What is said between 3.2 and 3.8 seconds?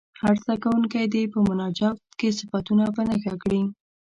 کړي.